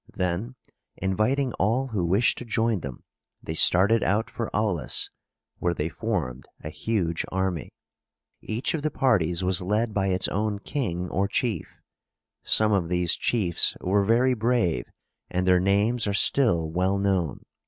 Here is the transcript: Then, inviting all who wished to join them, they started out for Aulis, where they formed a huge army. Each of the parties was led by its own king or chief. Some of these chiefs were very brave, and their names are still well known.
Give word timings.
Then, 0.11 0.55
inviting 0.97 1.53
all 1.59 1.89
who 1.89 2.03
wished 2.03 2.39
to 2.39 2.43
join 2.45 2.79
them, 2.79 3.03
they 3.43 3.53
started 3.53 4.01
out 4.01 4.31
for 4.31 4.49
Aulis, 4.51 5.11
where 5.59 5.75
they 5.75 5.89
formed 5.89 6.45
a 6.63 6.69
huge 6.71 7.23
army. 7.31 7.69
Each 8.41 8.73
of 8.73 8.81
the 8.81 8.89
parties 8.89 9.43
was 9.43 9.61
led 9.61 9.93
by 9.93 10.07
its 10.07 10.27
own 10.29 10.57
king 10.57 11.07
or 11.11 11.27
chief. 11.27 11.67
Some 12.41 12.71
of 12.71 12.89
these 12.89 13.15
chiefs 13.15 13.77
were 13.79 14.03
very 14.03 14.33
brave, 14.33 14.85
and 15.29 15.45
their 15.45 15.59
names 15.59 16.07
are 16.07 16.15
still 16.15 16.71
well 16.71 16.97
known. 16.97 17.41